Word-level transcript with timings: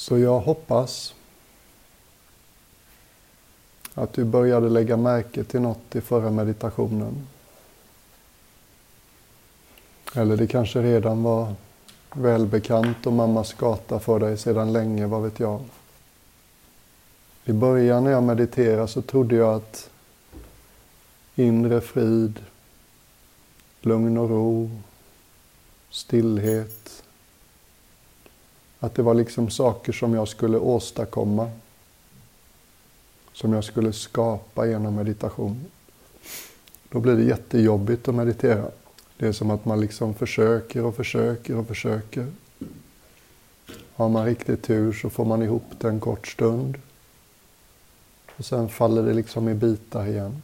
Så 0.00 0.18
jag 0.18 0.40
hoppas 0.40 1.14
att 3.94 4.12
du 4.12 4.24
började 4.24 4.68
lägga 4.68 4.96
märke 4.96 5.44
till 5.44 5.60
något 5.60 5.96
i 5.96 6.00
förra 6.00 6.30
meditationen. 6.30 7.28
Eller 10.14 10.36
det 10.36 10.46
kanske 10.46 10.82
redan 10.82 11.22
var 11.22 11.54
välbekant 12.12 13.06
och 13.06 13.12
mammas 13.12 13.52
gata 13.52 14.00
för 14.00 14.18
dig 14.18 14.38
sedan 14.38 14.72
länge, 14.72 15.06
vad 15.06 15.22
vet 15.22 15.40
jag. 15.40 15.64
I 17.44 17.52
början 17.52 18.04
när 18.04 18.10
jag 18.10 18.22
mediterade 18.22 18.88
så 18.88 19.02
trodde 19.02 19.36
jag 19.36 19.54
att 19.54 19.90
inre 21.34 21.80
frid, 21.80 22.40
lugn 23.80 24.18
och 24.18 24.30
ro, 24.30 24.70
stillhet, 25.90 27.02
att 28.80 28.94
det 28.94 29.02
var 29.02 29.14
liksom 29.14 29.50
saker 29.50 29.92
som 29.92 30.14
jag 30.14 30.28
skulle 30.28 30.58
åstadkomma. 30.58 31.50
Som 33.32 33.52
jag 33.52 33.64
skulle 33.64 33.92
skapa 33.92 34.66
genom 34.66 34.94
meditation. 34.94 35.64
Då 36.88 37.00
blir 37.00 37.16
det 37.16 37.22
jättejobbigt 37.22 38.08
att 38.08 38.14
meditera. 38.14 38.64
Det 39.16 39.26
är 39.26 39.32
som 39.32 39.50
att 39.50 39.64
man 39.64 39.80
liksom 39.80 40.14
försöker 40.14 40.84
och 40.84 40.96
försöker 40.96 41.56
och 41.56 41.66
försöker. 41.66 42.26
Har 43.94 44.08
man 44.08 44.26
riktigt 44.26 44.62
tur 44.62 44.92
så 44.92 45.10
får 45.10 45.24
man 45.24 45.42
ihop 45.42 45.64
det 45.78 45.88
en 45.88 46.00
kort 46.00 46.28
stund. 46.28 46.78
Och 48.36 48.44
sen 48.44 48.68
faller 48.68 49.02
det 49.02 49.14
liksom 49.14 49.48
i 49.48 49.54
bitar 49.54 50.06
igen. 50.06 50.42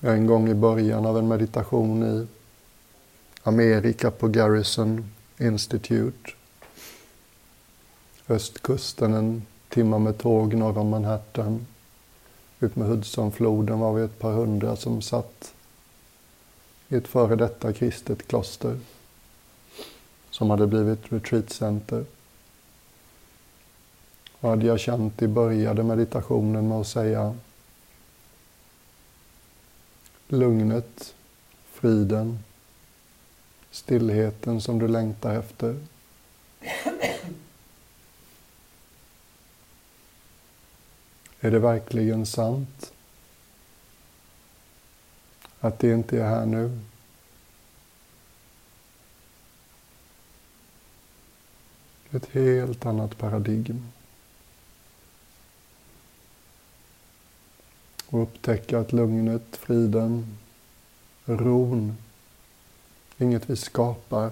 En 0.00 0.26
gång 0.26 0.48
i 0.48 0.54
början 0.54 1.06
av 1.06 1.18
en 1.18 1.28
meditation 1.28 2.02
i 2.02 2.37
Amerika 3.42 4.10
på 4.10 4.28
Garrison 4.28 5.10
Institute. 5.38 6.30
Östkusten, 8.28 9.14
en 9.14 9.42
timme 9.68 9.98
med 9.98 10.18
tåg 10.18 10.54
norr 10.54 10.78
om 10.78 10.88
Manhattan. 10.88 11.66
Ut 12.60 12.76
med 12.76 12.88
Hudsonfloden 12.88 13.78
var 13.78 13.92
vi 13.92 14.02
ett 14.02 14.18
par 14.18 14.32
hundra 14.32 14.76
som 14.76 15.02
satt 15.02 15.54
i 16.88 16.96
ett 16.96 17.08
före 17.08 17.36
detta 17.36 17.72
kristet 17.72 18.28
kloster 18.28 18.78
som 20.30 20.50
hade 20.50 20.66
blivit 20.66 21.12
retreatcenter. 21.12 22.04
Adyashanti 24.40 25.26
började 25.26 25.82
meditationen 25.82 26.68
med 26.68 26.78
att 26.78 26.86
säga 26.86 27.36
lugnet, 30.28 31.14
friden, 31.72 32.38
stillheten 33.70 34.60
som 34.60 34.78
du 34.78 34.88
längtar 34.88 35.34
efter. 35.34 35.76
Är 41.40 41.50
det 41.50 41.58
verkligen 41.58 42.26
sant? 42.26 42.92
Att 45.60 45.78
det 45.78 45.92
inte 45.92 46.18
är 46.18 46.28
här 46.28 46.46
nu? 46.46 46.80
Ett 52.10 52.26
helt 52.26 52.86
annat 52.86 53.18
paradigm. 53.18 53.92
Och 58.06 58.22
upptäcka 58.22 58.78
att 58.78 58.92
lugnet, 58.92 59.56
friden, 59.56 60.38
ron, 61.24 61.96
inget 63.18 63.50
vi 63.50 63.56
skapar. 63.56 64.30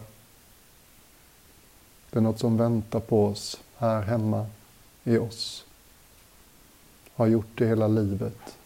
Det 2.11 2.19
är 2.19 2.23
något 2.23 2.39
som 2.39 2.57
väntar 2.57 3.01
på 3.01 3.27
oss 3.27 3.61
här 3.77 4.03
hemma 4.03 4.47
i 5.05 5.19
oss. 5.19 5.65
Har 7.15 7.27
gjort 7.27 7.59
det 7.59 7.67
hela 7.67 7.89
livet. 7.89 8.57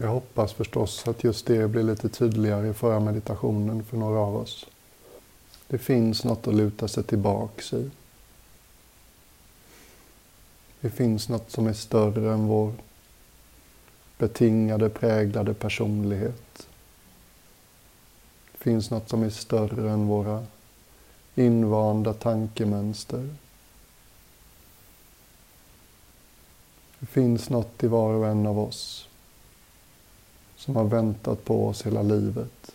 Jag 0.00 0.08
hoppas 0.08 0.52
förstås 0.52 1.08
att 1.08 1.24
just 1.24 1.46
det 1.46 1.68
blir 1.68 1.82
lite 1.82 2.08
tydligare 2.08 2.68
i 2.68 2.74
förra 2.74 3.00
meditationen 3.00 3.84
för 3.84 3.96
några 3.96 4.18
av 4.18 4.36
oss. 4.36 4.66
Det 5.68 5.78
finns 5.78 6.24
något 6.24 6.46
att 6.46 6.54
luta 6.54 6.88
sig 6.88 7.04
tillbaks 7.04 7.72
i. 7.72 7.90
Det 10.80 10.90
finns 10.90 11.28
något 11.28 11.50
som 11.50 11.66
är 11.66 11.72
större 11.72 12.32
än 12.32 12.46
vår 12.46 12.72
betingade, 14.18 14.88
präglade 14.88 15.54
personlighet. 15.54 16.68
Det 18.52 18.58
finns 18.58 18.90
något 18.90 19.08
som 19.08 19.22
är 19.22 19.30
större 19.30 19.90
än 19.90 20.06
våra 20.06 20.46
invanda 21.34 22.12
tankemönster. 22.12 23.34
Det 26.98 27.06
finns 27.06 27.50
något 27.50 27.84
i 27.84 27.86
var 27.86 28.14
och 28.14 28.26
en 28.26 28.46
av 28.46 28.58
oss 28.58 29.08
som 30.56 30.76
har 30.76 30.84
väntat 30.84 31.44
på 31.44 31.68
oss 31.68 31.86
hela 31.86 32.02
livet. 32.02 32.74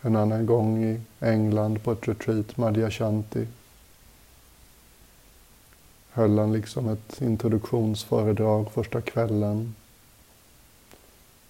En 0.00 0.16
annan 0.16 0.46
gång 0.46 0.84
i 0.84 1.00
England 1.20 1.82
på 1.82 1.92
ett 1.92 2.08
retreat, 2.08 2.56
Madhya 2.56 2.90
Shanti, 2.90 3.46
höll 6.12 6.38
han 6.38 6.52
liksom 6.52 6.88
ett 6.88 7.22
introduktionsföredrag 7.22 8.70
första 8.72 9.00
kvällen 9.00 9.74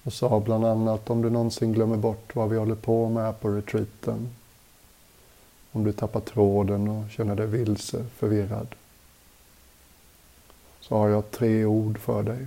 och 0.03 0.13
sa 0.13 0.41
bland 0.41 0.65
annat 0.65 1.11
om 1.11 1.23
du 1.23 1.31
någonsin 1.31 1.73
glömmer 1.73 1.97
bort 1.97 2.35
vad 2.35 2.49
vi 2.49 2.57
håller 2.57 2.75
på 2.75 3.09
med 3.09 3.23
här 3.23 3.33
på 3.33 3.49
retreaten 3.49 4.29
om 5.73 5.85
du 5.85 5.93
tappar 5.93 6.21
tråden 6.21 6.89
och 6.89 7.11
känner 7.11 7.35
dig 7.35 7.47
vilse, 7.47 8.05
förvirrad. 8.17 8.75
Så 10.81 10.97
har 10.97 11.09
jag 11.09 11.31
tre 11.31 11.65
ord 11.65 11.99
för 11.99 12.23
dig. 12.23 12.47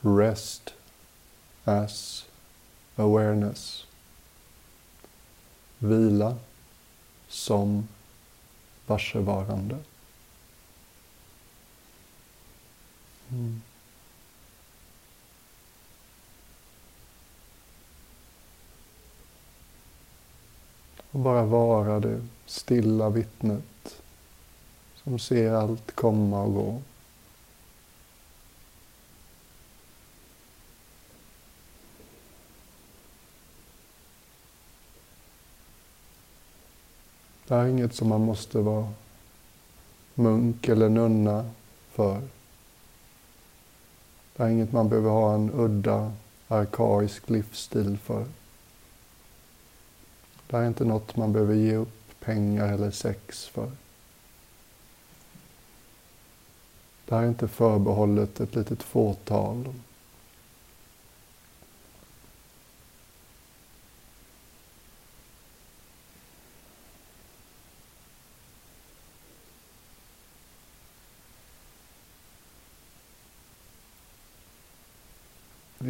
Rest 0.00 0.74
as 1.64 2.26
awareness. 2.96 3.86
Vila 5.78 6.36
som 7.28 7.88
varsevarande. 8.92 9.78
Mm. 13.30 13.62
Och 21.10 21.20
bara 21.20 21.44
vara 21.44 22.00
det 22.00 22.20
stilla 22.46 23.10
vittnet 23.10 24.02
som 24.94 25.18
ser 25.18 25.52
allt 25.52 25.94
komma 25.94 26.42
och 26.42 26.54
gå. 26.54 26.82
Det 37.52 37.56
här 37.56 37.64
är 37.64 37.68
inget 37.68 37.94
som 37.94 38.08
man 38.08 38.20
måste 38.20 38.58
vara 38.58 38.88
munk 40.14 40.68
eller 40.68 40.88
nunna 40.88 41.50
för. 41.90 42.20
Det 44.36 44.42
här 44.42 44.46
är 44.46 44.50
inget 44.50 44.72
man 44.72 44.88
behöver 44.88 45.10
ha 45.10 45.34
en 45.34 45.50
udda, 45.54 46.12
arkaisk 46.48 47.30
livsstil 47.30 47.98
för. 47.98 48.26
Det 50.46 50.56
här 50.56 50.62
är 50.62 50.68
inte 50.68 50.84
något 50.84 51.16
man 51.16 51.32
behöver 51.32 51.54
ge 51.54 51.76
upp 51.76 52.20
pengar 52.20 52.72
eller 52.72 52.90
sex 52.90 53.46
för. 53.46 53.70
Det 57.04 57.14
här 57.14 57.22
är 57.22 57.28
inte 57.28 57.48
förbehållet 57.48 58.40
ett 58.40 58.54
litet 58.54 58.82
fåtal. 58.82 59.74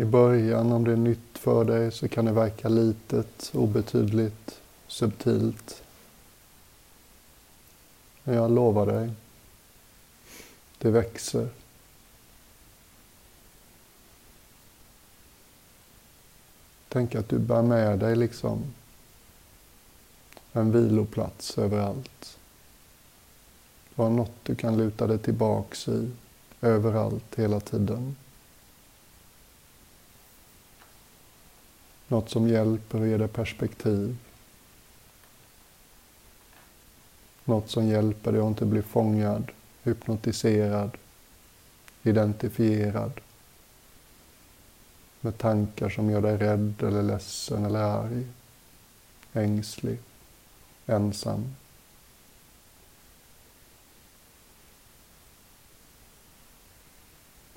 I 0.02 0.04
början, 0.04 0.72
om 0.72 0.84
det 0.84 0.93
är 0.93 0.96
nytt 0.96 1.38
för 1.38 1.64
dig, 1.64 1.93
så 1.93 2.08
kan 2.08 2.25
det 2.25 2.32
verka 2.32 2.69
litet, 2.69 3.50
obetydligt, 3.54 4.60
subtilt. 4.87 5.82
Men 8.25 8.34
jag 8.34 8.50
lovar 8.50 8.87
dig, 8.87 9.10
det 10.78 10.90
växer. 10.90 11.49
Tänk 16.88 17.14
att 17.14 17.28
du 17.28 17.38
bär 17.38 17.62
med 17.62 17.98
dig 17.98 18.16
liksom 18.16 18.64
en 20.52 20.72
viloplats 20.72 21.58
överallt. 21.58 22.38
Du 23.94 24.02
har 24.02 24.10
något 24.10 24.37
du 24.43 24.55
kan 24.55 24.76
luta 24.76 25.06
dig 25.06 25.19
tillbaks 25.19 25.88
i 25.88 26.10
överallt 26.60 27.34
hela 27.34 27.60
tiden. 27.60 28.16
Något 32.12 32.31
som 32.31 32.49
hjälper 32.49 33.00
och 33.00 33.06
ger 33.06 33.19
dig 33.19 33.29
perspektiv. 33.29 34.17
Något 37.44 37.70
som 37.70 37.87
hjälper 37.87 38.32
dig 38.32 38.41
att 38.41 38.47
inte 38.47 38.67
bli 38.67 38.82
fångad, 38.82 39.50
hypnotiserad, 39.82 40.91
identifierad 42.03 43.12
med 45.20 45.38
tankar 45.38 45.88
som 45.88 46.11
gör 46.11 46.20
dig 46.20 46.37
rädd 46.37 46.82
eller 46.82 47.03
ledsen 47.03 47.64
eller 47.64 47.81
arg, 47.81 48.26
ängslig, 49.32 49.99
ensam. 50.87 51.55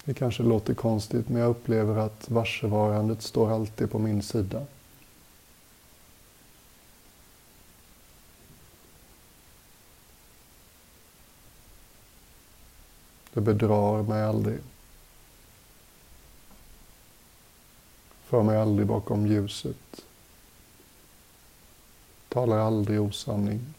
Det 0.06 0.14
kanske 0.14 0.44
låter 0.44 0.74
konstigt 0.74 1.30
men 1.30 1.42
jag 1.42 1.50
upplever 1.50 1.98
att 1.98 2.30
varsevarandet 2.30 3.22
står 3.22 3.52
alltid 3.52 3.92
på 3.92 4.00
min 4.00 4.24
sida. 4.24 4.66
Det 13.34 13.42
bedrar 13.42 14.04
mig 14.04 14.24
aldrig. 14.24 14.60
För 18.26 18.44
mig 18.44 18.58
aldrig 18.58 18.88
bakom 18.88 19.28
ljuset. 19.28 20.06
Talar 22.30 22.58
aldrig 22.58 23.02
osanning. 23.02 23.74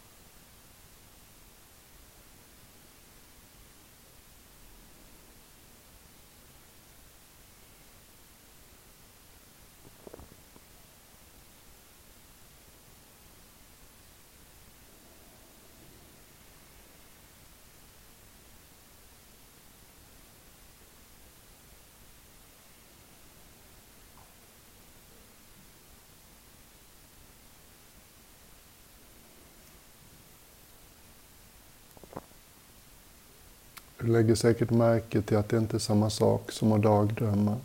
Du 34.07 34.13
lägger 34.13 34.35
säkert 34.35 34.69
märke 34.69 35.21
till 35.21 35.37
att 35.37 35.49
det 35.49 35.57
inte 35.57 35.77
är 35.77 35.79
samma 35.79 36.09
sak 36.09 36.51
som 36.51 36.71
att 36.71 36.81
dagdrömma. 36.81 37.57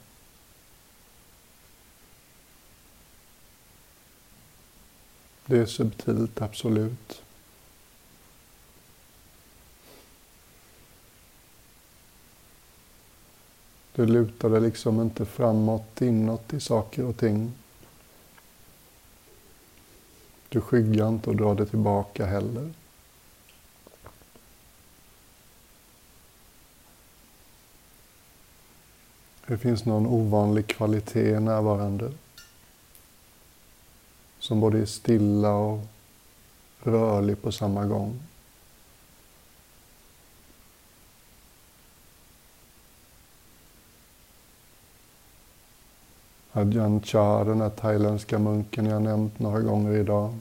Det 5.47 5.59
är 5.59 5.67
subtilt, 5.67 6.43
absolut. 6.43 7.23
Du 13.95 14.07
lutar 14.07 14.51
dig 14.51 14.61
liksom 14.61 15.01
inte 15.01 15.25
framåt, 15.25 16.03
inåt 16.03 16.53
i 16.53 16.61
saker 16.61 17.05
och 17.05 17.17
ting. 17.17 17.53
Du 20.49 20.61
skyggar 20.61 21.09
inte 21.09 21.31
och 21.31 21.37
drar 21.37 21.55
dig 21.55 21.67
tillbaka 21.67 22.27
heller. 22.27 22.73
Det 29.47 29.59
finns 29.59 29.85
någon 29.85 30.07
ovanlig 30.07 30.67
kvalitet 30.67 31.41
närvarande. 31.41 32.13
Som 34.39 34.61
både 34.61 34.79
är 34.79 34.87
stilla 34.87 35.55
och 35.55 35.81
rörlig 36.83 37.43
på 37.43 37.53
samma 37.53 37.85
gång. 37.85 38.21
Ajahn 46.53 47.01
Chah, 47.03 47.45
den 47.45 47.61
här 47.61 47.71
thailändska 47.71 48.39
munken 48.39 48.87
jag 48.87 49.03
nämnt 49.03 49.39
några 49.39 49.61
gånger 49.61 49.93
idag. 49.93 50.39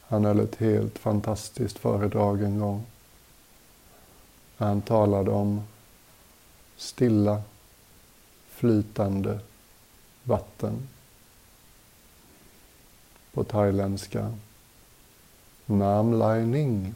Han 0.00 0.24
höll 0.24 0.40
ett 0.40 0.56
helt 0.56 0.98
fantastiskt 0.98 1.78
föredrag 1.78 2.42
en 2.42 2.58
gång. 2.58 2.82
Han 4.56 4.82
talade 4.82 5.30
om 5.30 5.62
stilla, 6.82 7.42
flytande 8.48 9.40
vatten. 10.22 10.88
På 13.32 13.44
thailändska. 13.44 14.34
Nam 15.66 16.12
Lai 16.12 16.46
Ning. 16.46 16.94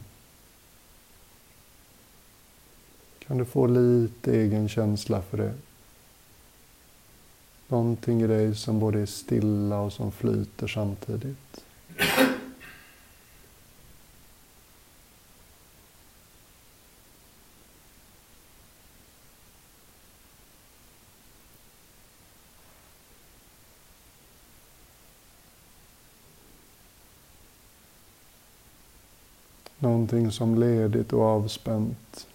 Kan 3.19 3.37
du 3.37 3.45
få 3.45 3.67
lite 3.67 4.31
egen 4.31 4.69
känsla 4.69 5.21
för 5.21 5.37
det? 5.37 5.53
Någonting 7.67 8.21
i 8.21 8.27
dig 8.27 8.55
som 8.55 8.79
både 8.79 8.99
är 8.99 9.05
stilla 9.05 9.79
och 9.79 9.93
som 9.93 10.11
flyter 10.11 10.67
samtidigt. 10.67 11.63
Någonting 30.07 30.31
som 30.31 30.59
ledigt 30.59 31.13
och 31.13 31.21
avspänt 31.21 32.27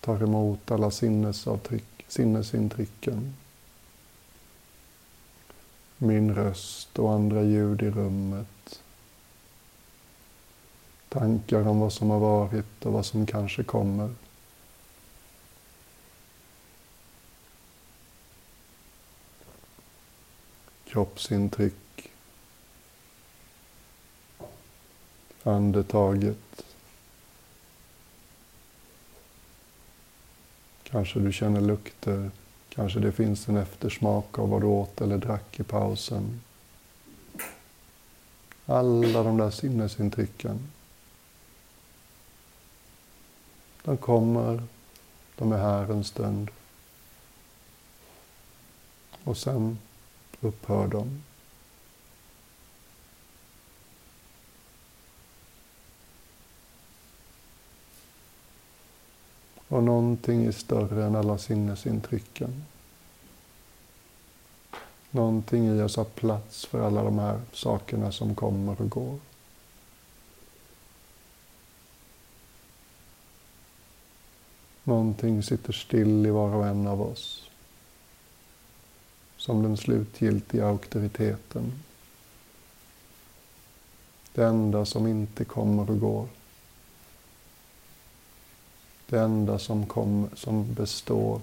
tar 0.00 0.22
emot 0.22 0.70
alla 0.70 0.90
sinnesavtryck, 0.90 2.04
sinnesintrycken. 2.08 3.34
Min 5.98 6.34
röst 6.34 6.98
och 6.98 7.12
andra 7.12 7.42
ljud 7.42 7.82
i 7.82 7.90
rummet. 7.90 8.82
Tankar 11.08 11.68
om 11.68 11.80
vad 11.80 11.92
som 11.92 12.10
har 12.10 12.18
varit 12.18 12.86
och 12.86 12.92
vad 12.92 13.06
som 13.06 13.26
kanske 13.26 13.64
kommer. 13.64 14.14
Kroppsintryck. 20.84 22.10
Andetaget. 25.42 26.66
Kanske 30.96 31.20
du 31.20 31.32
känner 31.32 31.60
lukter. 31.60 32.30
Kanske 32.68 33.00
det 33.00 33.12
finns 33.12 33.48
en 33.48 33.56
eftersmak 33.56 34.38
av 34.38 34.48
vad 34.48 34.60
du 34.60 34.66
åt 34.66 35.00
eller 35.00 35.18
drack 35.18 35.60
i 35.60 35.62
pausen. 35.62 36.40
Alla 38.66 39.22
de 39.22 39.36
där 39.36 39.50
sinnesintrycken. 39.50 40.58
De 43.82 43.96
kommer, 43.96 44.62
de 45.36 45.52
är 45.52 45.58
här 45.58 45.92
en 45.92 46.04
stund. 46.04 46.50
Och 49.24 49.36
sen 49.36 49.78
upphör 50.40 50.88
de. 50.88 51.22
Och 59.68 59.82
någonting 59.82 60.44
är 60.44 60.52
större 60.52 61.04
än 61.04 61.16
alla 61.16 61.38
sinnesintrycken. 61.38 62.64
Någonting 65.10 65.66
i 65.66 65.82
oss 65.82 65.96
har 65.96 66.04
plats 66.04 66.66
för 66.66 66.86
alla 66.86 67.02
de 67.02 67.18
här 67.18 67.40
sakerna 67.52 68.12
som 68.12 68.34
kommer 68.34 68.80
och 68.80 68.90
går. 68.90 69.18
Någonting 74.84 75.42
sitter 75.42 75.72
still 75.72 76.26
i 76.26 76.30
var 76.30 76.54
och 76.54 76.66
en 76.66 76.86
av 76.86 77.02
oss. 77.02 77.50
Som 79.36 79.62
den 79.62 79.76
slutgiltiga 79.76 80.68
auktoriteten. 80.68 81.72
Det 84.32 84.44
enda 84.44 84.84
som 84.84 85.06
inte 85.06 85.44
kommer 85.44 85.90
och 85.90 86.00
går 86.00 86.28
det 89.06 89.20
enda 89.20 89.58
som, 89.58 89.86
kom, 89.86 90.28
som 90.34 90.74
består. 90.74 91.40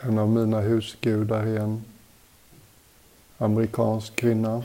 En 0.00 0.18
av 0.18 0.28
mina 0.28 0.60
husgudar 0.60 1.46
är 1.46 1.58
en 1.58 1.84
amerikansk 3.44 4.16
kvinna 4.16 4.62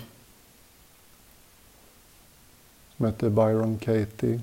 som 2.97 3.05
hette 3.05 3.29
Byron 3.29 3.77
Katie. 3.77 4.41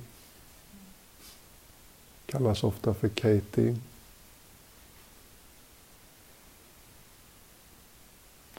Kallas 2.27 2.65
ofta 2.65 2.95
för 2.95 3.09
Katie. 3.09 3.77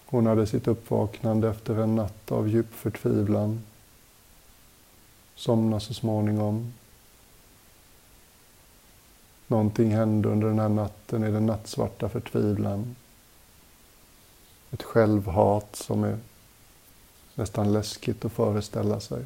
Hon 0.05 0.25
hade 0.25 0.47
sitt 0.47 0.67
uppvaknande 0.67 1.49
efter 1.49 1.75
en 1.75 1.95
natt 1.95 2.31
av 2.31 2.49
djup 2.49 2.73
förtvivlan. 2.73 3.63
Somnade 5.35 5.81
så 5.81 5.93
småningom. 5.93 6.73
Någonting 9.47 9.95
hände 9.95 10.29
under 10.29 10.47
den 10.47 10.59
här 10.59 10.69
natten 10.69 11.23
i 11.23 11.31
den 11.31 11.45
nattsvarta 11.45 12.09
förtvivlan. 12.09 12.95
Ett 14.77 14.83
självhat 14.83 15.75
som 15.75 16.03
är 16.03 16.17
nästan 17.35 17.73
läskigt 17.73 18.25
att 18.25 18.31
föreställa 18.31 18.99
sig. 18.99 19.25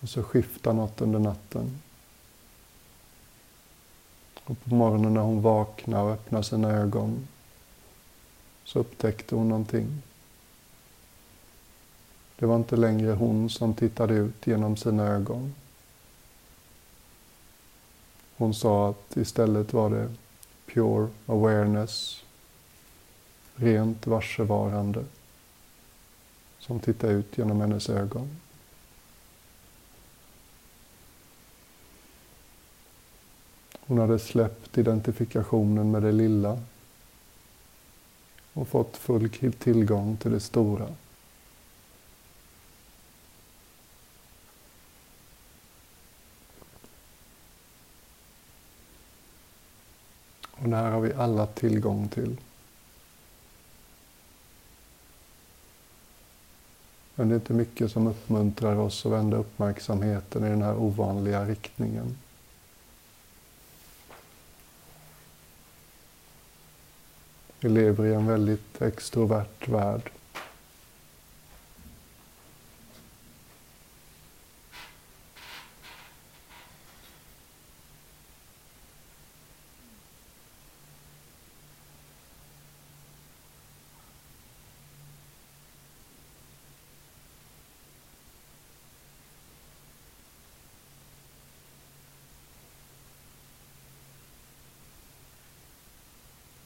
Och 0.00 0.08
så 0.08 0.22
skiftar 0.22 0.72
något 0.72 1.00
under 1.00 1.18
natten. 1.18 1.78
Och 4.44 4.60
på 4.60 4.74
morgonen 4.74 5.14
när 5.14 5.20
hon 5.20 5.42
vaknar 5.42 6.02
och 6.02 6.12
öppnar 6.12 6.42
sina 6.42 6.70
ögon 6.70 7.28
så 8.64 8.78
upptäckte 8.78 9.34
hon 9.34 9.48
någonting. 9.48 10.02
Det 12.38 12.46
var 12.46 12.56
inte 12.56 12.76
längre 12.76 13.12
hon 13.12 13.50
som 13.50 13.74
tittade 13.74 14.14
ut 14.14 14.46
genom 14.46 14.76
sina 14.76 15.06
ögon. 15.06 15.54
Hon 18.36 18.54
sa 18.54 18.90
att 18.90 19.16
istället 19.16 19.72
var 19.72 19.90
det 19.90 20.14
pure 20.66 21.08
awareness, 21.26 22.24
rent 23.60 24.06
varsevarande, 24.06 25.04
som 26.58 26.80
tittade 26.80 27.12
ut 27.12 27.38
genom 27.38 27.60
hennes 27.60 27.88
ögon. 27.88 28.36
Hon 33.80 33.98
hade 33.98 34.18
släppt 34.18 34.78
identifikationen 34.78 35.90
med 35.90 36.02
det 36.02 36.12
lilla 36.12 36.62
och 38.52 38.68
fått 38.68 38.96
full 38.96 39.30
tillgång 39.58 40.16
till 40.16 40.32
det 40.32 40.40
stora. 40.40 40.94
Och 50.50 50.68
det 50.68 50.76
här 50.76 50.90
har 50.90 51.00
vi 51.00 51.14
alla 51.14 51.46
tillgång 51.46 52.08
till. 52.08 52.36
Men 57.18 57.28
det 57.28 57.34
är 57.34 57.36
inte 57.36 57.52
mycket 57.52 57.90
som 57.90 58.06
uppmuntrar 58.06 58.76
oss 58.76 59.06
att 59.06 59.12
vända 59.12 59.36
uppmärksamheten 59.36 60.44
i 60.44 60.48
den 60.48 60.62
här 60.62 60.76
ovanliga 60.76 61.44
riktningen. 61.44 62.16
Vi 67.60 67.68
lever 67.68 68.06
i 68.06 68.14
en 68.14 68.26
väldigt 68.26 68.82
extrovert 68.82 69.68
värld. 69.68 70.10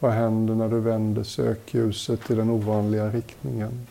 Vad 0.03 0.13
händer 0.13 0.55
när 0.55 0.69
du 0.69 0.81
vänder 0.81 1.23
sökljuset 1.23 2.31
i 2.31 2.35
den 2.35 2.51
ovanliga 2.51 3.11
riktningen? 3.11 3.87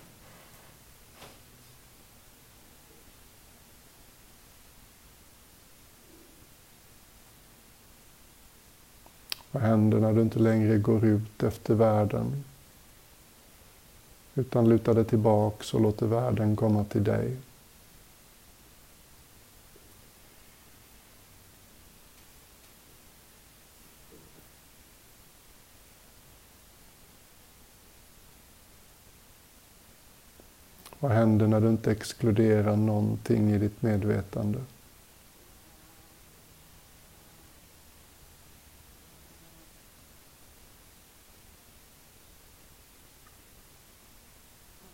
Vad 9.51 9.63
händer 9.63 9.99
när 9.99 10.13
du 10.13 10.21
inte 10.21 10.39
längre 10.39 10.77
går 10.77 11.05
ut 11.05 11.43
efter 11.43 11.73
världen? 11.73 12.43
Utan 14.35 14.69
lutar 14.69 14.93
dig 14.93 15.05
tillbaks 15.05 15.73
och 15.73 15.81
låter 15.81 16.05
världen 16.05 16.55
komma 16.55 16.83
till 16.83 17.03
dig. 17.03 17.37
Vad 31.01 31.11
händer 31.11 31.47
när 31.47 31.61
du 31.61 31.69
inte 31.69 31.91
exkluderar 31.91 32.75
någonting 32.75 33.51
i 33.51 33.57
ditt 33.57 33.81
medvetande? 33.81 34.59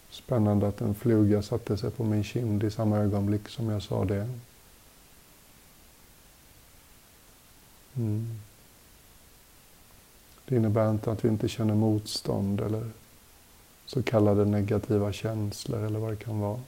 Spännande 0.10 0.68
att 0.68 0.82
en 0.82 0.96
fluga 0.96 1.42
satte 1.42 1.78
sig 1.78 1.92
på 1.92 2.04
min 2.04 2.24
kind 2.24 2.64
i 2.64 2.72
samma 2.72 2.98
ögonblick 2.98 3.50
som 3.50 3.70
jag 3.70 3.84
sa 3.84 4.06
det. 4.06 4.30
Mm. 7.96 8.40
Det 10.46 10.56
innebär 10.56 10.92
inte 10.92 11.12
att 11.12 11.26
vi 11.26 11.30
inte 11.30 11.48
känner 11.48 11.76
motstånd 11.76 12.62
eller 12.62 12.92
så 13.88 14.04
kallade 14.04 14.46
negativa 14.46 15.14
känslor 15.14 15.86
eller 15.86 16.00
vad 16.00 16.12
det 16.12 16.24
kan 16.24 16.40
vara. 16.40 16.62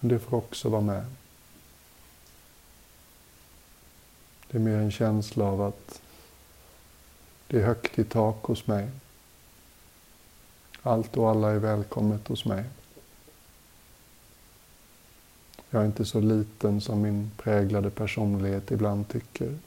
Men 0.00 0.08
det 0.08 0.18
får 0.18 0.36
också 0.36 0.68
vara 0.68 0.80
med. 0.80 1.04
Det 4.50 4.58
är 4.58 4.60
mer 4.62 4.78
en 4.78 4.90
känsla 4.90 5.44
av 5.44 5.62
att 5.62 6.00
det 7.46 7.58
är 7.58 7.66
högt 7.66 7.98
i 7.98 8.04
tak 8.04 8.42
hos 8.42 8.66
mig. 8.66 8.90
Allt 10.82 11.16
och 11.16 11.30
alla 11.30 11.50
är 11.50 11.58
välkommet 11.58 12.28
hos 12.28 12.44
mig. 12.44 12.64
Jag 15.70 15.82
är 15.82 15.86
inte 15.86 16.04
så 16.04 16.20
liten 16.20 16.80
som 16.80 17.02
min 17.02 17.30
präglade 17.36 17.90
personlighet 17.90 18.70
ibland 18.70 19.08
tycker. 19.08 19.58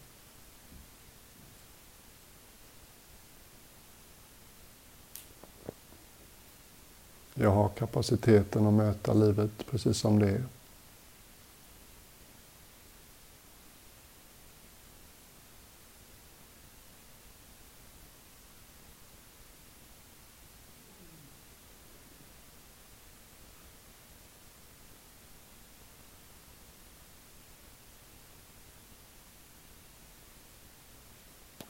Jag 7.42 7.52
har 7.52 7.70
kapaciteten 7.70 8.68
att 8.68 8.74
möta 8.74 9.14
livet 9.14 9.52
precis 9.72 9.98
som 9.98 10.20
det 10.20 10.30
är. 10.30 10.44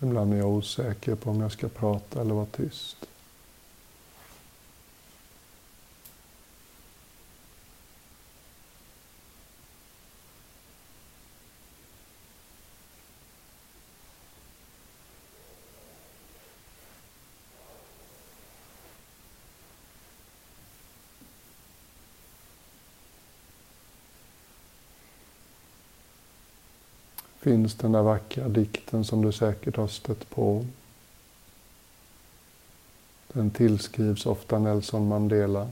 Ibland 0.01 0.33
är 0.33 0.37
jag 0.37 0.47
osäker 0.47 1.15
på 1.15 1.29
om 1.29 1.41
jag 1.41 1.51
ska 1.51 1.67
prata 1.67 2.21
eller 2.21 2.33
vara 2.33 2.45
tyst. 2.45 3.05
Finns 27.39 27.75
den 27.75 27.91
där 27.91 28.01
vackra 28.01 28.47
dikten 28.47 29.05
som 29.05 29.25
du 29.25 29.31
säkert 29.31 29.77
har 29.77 29.87
stött 29.87 30.29
på. 30.29 30.65
Den 33.33 33.51
tillskrivs 33.51 34.25
ofta 34.25 34.59
Nelson 34.59 35.07
Mandela. 35.07 35.69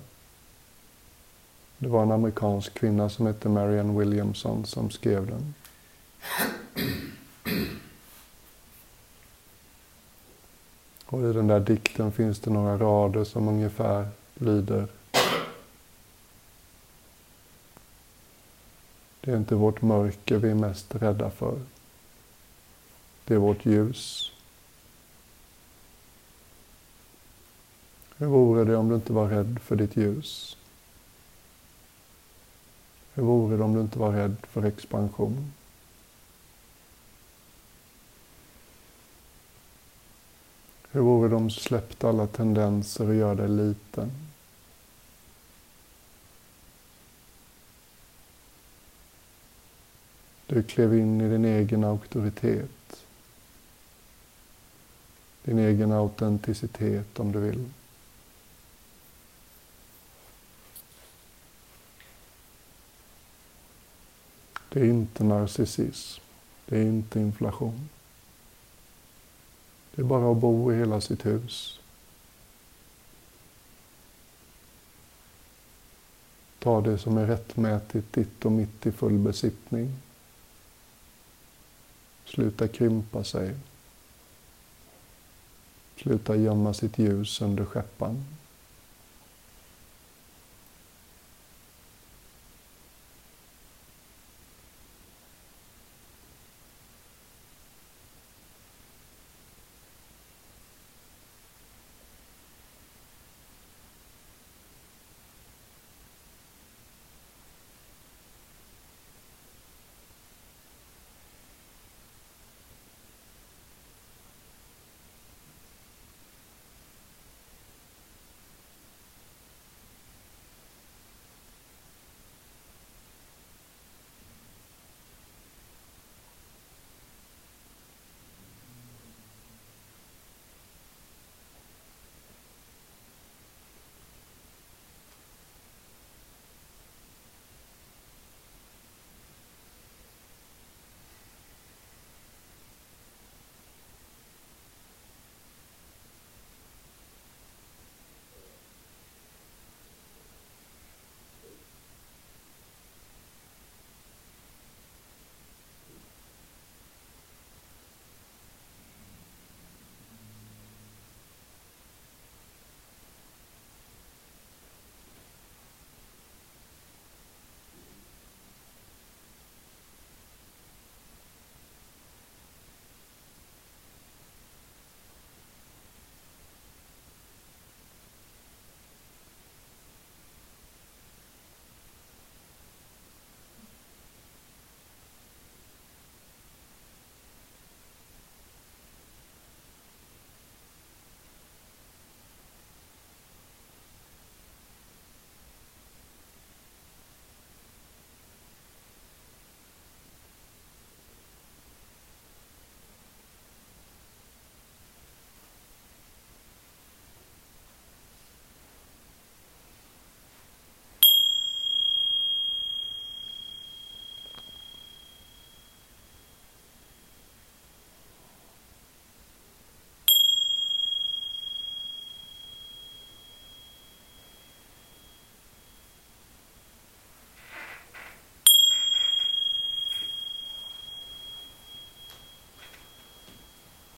Det 1.78 1.88
var 1.88 2.04
en 2.04 2.12
amerikansk 2.12 2.74
kvinna 2.74 3.10
som 3.10 3.26
hette 3.26 3.50
Marianne 3.50 4.00
Williamson 4.00 4.66
som 4.66 4.90
skrev 4.90 5.28
den. 5.28 5.54
Och 11.06 11.30
i 11.30 11.34
den 11.34 11.48
där 11.48 11.60
dikten 11.60 12.12
finns 12.12 12.40
det 12.40 12.50
några 12.50 12.78
rader 12.78 13.24
som 13.24 13.48
ungefär 13.48 14.08
lyder 14.36 14.88
Det 19.28 19.34
är 19.34 19.38
inte 19.38 19.56
vårt 19.56 19.82
mörker 19.82 20.38
vi 20.38 20.50
är 20.50 20.56
mest 20.56 20.96
rädda 20.96 21.30
för. 21.30 21.60
Det 23.26 23.34
är 23.34 23.38
vårt 23.38 23.66
ljus. 23.66 24.32
Hur 28.18 28.28
vore 28.28 28.64
det 28.64 28.76
om 28.76 28.90
du 28.90 28.96
inte 28.96 29.14
var 29.14 29.28
rädd 29.28 29.60
för 29.64 29.76
ditt 29.76 29.96
ljus? 29.96 30.58
Hur 33.14 33.24
vore 33.24 33.58
det 33.58 33.64
om 33.64 33.74
du 33.74 33.82
inte 33.82 34.00
var 34.00 34.12
rädd 34.12 34.36
för 34.44 34.66
expansion? 34.66 35.54
Hur 40.92 41.02
vore 41.02 41.30
det 41.30 41.36
om 41.36 41.48
du 41.48 41.54
släppte 41.54 42.10
alla 42.10 42.28
tendenser 42.28 43.08
och 43.08 43.16
gör 43.16 43.36
dig 43.36 43.50
liten? 43.50 44.27
Du 50.48 50.64
klev 50.64 50.94
in 50.94 51.22
i 51.22 51.30
din 51.30 51.46
egen 51.46 51.84
auktoritet. 51.84 53.06
Din 55.44 55.60
egen 55.60 55.92
autenticitet 55.92 57.20
om 57.20 57.32
du 57.32 57.40
vill. 57.40 57.66
Det 64.70 64.80
är 64.80 64.86
inte 64.86 65.24
narcissism. 65.24 66.22
Det 66.66 66.78
är 66.78 66.84
inte 66.84 67.20
inflation. 67.20 67.90
Det 69.96 70.02
är 70.02 70.06
bara 70.06 70.32
att 70.32 70.38
bo 70.38 70.74
i 70.74 70.76
hela 70.76 71.02
sitt 71.02 71.26
hus. 71.26 71.80
Ta 76.60 76.82
det 76.82 76.98
som 76.98 77.18
är 77.18 77.28
rättmätigt 77.28 78.14
ditt 78.14 78.46
och 78.46 78.52
mitt 78.52 78.86
i 78.86 78.92
full 78.92 79.18
besittning. 79.18 79.94
Sluta 82.28 82.68
krympa 82.68 83.24
sig. 83.24 83.56
Sluta 85.96 86.36
gömma 86.36 86.74
sitt 86.74 86.98
ljus 86.98 87.42
under 87.42 87.66
skeppan. 87.66 88.26